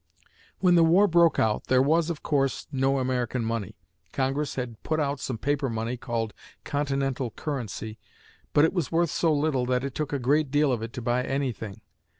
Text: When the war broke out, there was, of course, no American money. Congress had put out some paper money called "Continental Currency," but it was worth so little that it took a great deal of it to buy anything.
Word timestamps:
When 0.61 0.73
the 0.73 0.83
war 0.83 1.07
broke 1.07 1.37
out, 1.37 1.65
there 1.65 1.79
was, 1.83 2.09
of 2.09 2.23
course, 2.23 2.65
no 2.71 2.97
American 2.97 3.45
money. 3.45 3.75
Congress 4.11 4.55
had 4.55 4.81
put 4.81 4.99
out 4.99 5.19
some 5.19 5.37
paper 5.37 5.69
money 5.69 5.95
called 5.95 6.33
"Continental 6.63 7.29
Currency," 7.29 7.99
but 8.51 8.65
it 8.65 8.73
was 8.73 8.91
worth 8.91 9.11
so 9.11 9.31
little 9.31 9.67
that 9.67 9.83
it 9.83 9.93
took 9.93 10.11
a 10.11 10.17
great 10.17 10.49
deal 10.49 10.71
of 10.71 10.81
it 10.81 10.91
to 10.93 11.03
buy 11.03 11.21
anything. 11.23 11.81